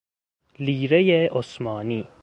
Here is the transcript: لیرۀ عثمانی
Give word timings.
لیرۀ 0.59 1.27
عثمانی 1.31 2.03